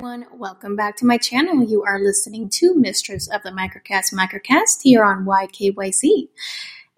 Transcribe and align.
everyone. 0.00 0.26
Welcome 0.38 0.76
back 0.76 0.96
to 0.96 1.06
my 1.06 1.16
channel. 1.16 1.64
You 1.64 1.82
are 1.84 1.98
listening 1.98 2.50
to 2.54 2.74
Mistress 2.74 3.30
of 3.32 3.42
the 3.42 3.50
Microcast 3.50 4.12
Microcast 4.12 4.82
here 4.82 5.02
on 5.02 5.24
YKYZ. 5.24 6.28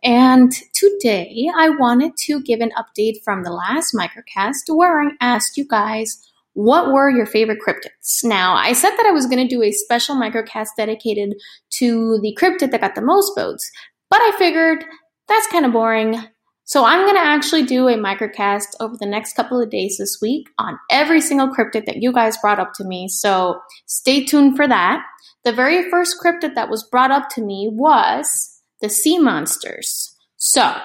And 0.02 0.52
today 0.74 1.48
I 1.56 1.70
wanted 1.70 2.16
to 2.24 2.42
give 2.42 2.58
an 2.58 2.72
update 2.76 3.22
from 3.22 3.44
the 3.44 3.52
last 3.52 3.94
microcast 3.94 4.74
where 4.74 5.00
I 5.00 5.10
asked 5.20 5.56
you 5.56 5.64
guys 5.64 6.28
what 6.54 6.88
were 6.88 7.08
your 7.08 7.26
favorite 7.26 7.60
cryptids. 7.64 8.24
Now, 8.24 8.54
I 8.54 8.72
said 8.72 8.96
that 8.96 9.06
I 9.06 9.12
was 9.12 9.26
going 9.26 9.46
to 9.46 9.54
do 9.54 9.62
a 9.62 9.70
special 9.70 10.16
microcast 10.16 10.70
dedicated 10.76 11.34
to 11.74 12.18
the 12.20 12.36
cryptid 12.40 12.72
that 12.72 12.80
got 12.80 12.96
the 12.96 13.00
most 13.00 13.32
votes, 13.36 13.70
but 14.10 14.20
I 14.20 14.34
figured 14.38 14.84
that's 15.28 15.46
kind 15.46 15.64
of 15.64 15.72
boring. 15.72 16.20
So 16.68 16.84
I'm 16.84 17.06
going 17.06 17.14
to 17.14 17.22
actually 17.22 17.62
do 17.62 17.88
a 17.88 17.94
microcast 17.94 18.74
over 18.78 18.94
the 18.94 19.06
next 19.06 19.32
couple 19.32 19.58
of 19.58 19.70
days 19.70 19.96
this 19.96 20.18
week 20.20 20.50
on 20.58 20.78
every 20.90 21.22
single 21.22 21.48
cryptid 21.48 21.86
that 21.86 22.02
you 22.02 22.12
guys 22.12 22.36
brought 22.36 22.58
up 22.58 22.74
to 22.74 22.84
me. 22.84 23.08
So 23.08 23.58
stay 23.86 24.26
tuned 24.26 24.54
for 24.54 24.68
that. 24.68 25.02
The 25.44 25.52
very 25.52 25.90
first 25.90 26.16
cryptid 26.22 26.56
that 26.56 26.68
was 26.68 26.84
brought 26.84 27.10
up 27.10 27.30
to 27.30 27.40
me 27.40 27.70
was 27.72 28.60
the 28.82 28.90
sea 28.90 29.18
monsters. 29.18 30.14
So 30.36 30.76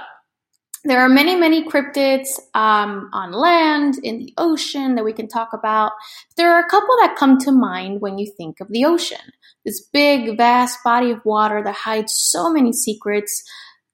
there 0.86 1.02
are 1.02 1.10
many, 1.10 1.36
many 1.36 1.68
cryptids 1.68 2.30
um, 2.54 3.10
on 3.12 3.34
land, 3.34 3.96
in 4.04 4.20
the 4.20 4.34
ocean 4.38 4.96
that 4.96 5.04
we 5.04 5.12
can 5.12 5.28
talk 5.28 5.50
about. 5.52 5.92
There 6.38 6.54
are 6.54 6.62
a 6.62 6.70
couple 6.70 6.96
that 7.02 7.18
come 7.18 7.38
to 7.40 7.52
mind 7.52 8.00
when 8.00 8.18
you 8.18 8.32
think 8.38 8.62
of 8.62 8.70
the 8.70 8.86
ocean. 8.86 9.34
This 9.66 9.82
big, 9.92 10.38
vast 10.38 10.80
body 10.82 11.12
of 11.12 11.26
water 11.26 11.62
that 11.62 11.76
hides 11.76 12.14
so 12.16 12.50
many 12.50 12.72
secrets. 12.72 13.44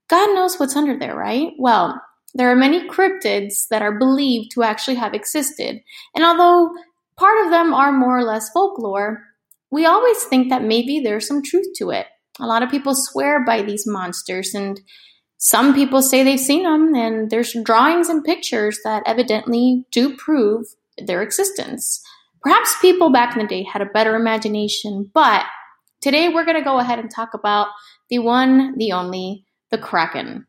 God 0.09 0.33
knows 0.33 0.59
what's 0.59 0.75
under 0.75 0.97
there, 0.97 1.15
right? 1.15 1.51
Well, 1.57 2.01
there 2.33 2.51
are 2.51 2.55
many 2.55 2.87
cryptids 2.87 3.67
that 3.69 3.81
are 3.81 3.97
believed 3.97 4.51
to 4.51 4.63
actually 4.63 4.95
have 4.95 5.13
existed. 5.13 5.81
And 6.15 6.25
although 6.25 6.71
part 7.17 7.43
of 7.45 7.51
them 7.51 7.73
are 7.73 7.91
more 7.91 8.17
or 8.17 8.23
less 8.23 8.49
folklore, 8.49 9.23
we 9.71 9.85
always 9.85 10.23
think 10.23 10.49
that 10.49 10.63
maybe 10.63 10.99
there's 10.99 11.27
some 11.27 11.43
truth 11.43 11.67
to 11.77 11.91
it. 11.91 12.07
A 12.39 12.47
lot 12.47 12.63
of 12.63 12.71
people 12.71 12.93
swear 12.95 13.43
by 13.45 13.61
these 13.61 13.85
monsters, 13.85 14.53
and 14.53 14.79
some 15.37 15.73
people 15.73 16.01
say 16.01 16.23
they've 16.23 16.39
seen 16.39 16.63
them, 16.63 16.95
and 16.95 17.29
there's 17.29 17.55
drawings 17.63 18.09
and 18.09 18.23
pictures 18.23 18.79
that 18.83 19.03
evidently 19.05 19.85
do 19.91 20.15
prove 20.15 20.65
their 20.97 21.21
existence. 21.21 22.01
Perhaps 22.41 22.79
people 22.81 23.11
back 23.11 23.35
in 23.35 23.41
the 23.41 23.47
day 23.47 23.63
had 23.63 23.81
a 23.81 23.85
better 23.85 24.15
imagination, 24.15 25.11
but 25.13 25.45
today 26.01 26.29
we're 26.29 26.45
going 26.45 26.57
to 26.57 26.63
go 26.63 26.79
ahead 26.79 26.99
and 26.99 27.11
talk 27.13 27.33
about 27.33 27.67
the 28.09 28.19
one, 28.19 28.77
the 28.77 28.93
only, 28.93 29.45
the 29.71 29.77
Kraken. 29.77 30.45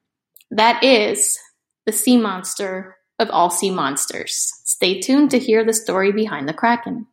That 0.50 0.82
is 0.82 1.38
the 1.86 1.92
sea 1.92 2.16
monster 2.16 2.96
of 3.18 3.30
all 3.30 3.50
sea 3.50 3.70
monsters. 3.70 4.52
Stay 4.64 5.00
tuned 5.00 5.30
to 5.30 5.38
hear 5.38 5.64
the 5.64 5.72
story 5.72 6.12
behind 6.12 6.48
the 6.48 6.54
Kraken. 6.54 7.06